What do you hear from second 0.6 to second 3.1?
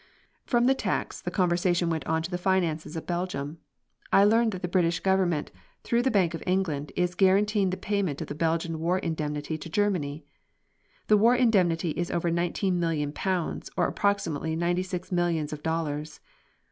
the tax the conversation went on to the finances of